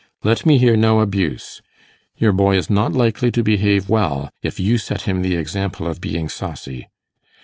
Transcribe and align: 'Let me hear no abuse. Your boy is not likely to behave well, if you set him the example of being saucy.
'Let 0.23 0.47
me 0.47 0.57
hear 0.57 0.75
no 0.75 0.99
abuse. 1.01 1.61
Your 2.17 2.31
boy 2.31 2.57
is 2.57 2.71
not 2.71 2.93
likely 2.93 3.31
to 3.33 3.43
behave 3.43 3.87
well, 3.87 4.31
if 4.41 4.59
you 4.59 4.79
set 4.79 5.03
him 5.03 5.21
the 5.21 5.35
example 5.35 5.85
of 5.85 6.01
being 6.01 6.27
saucy. 6.27 6.87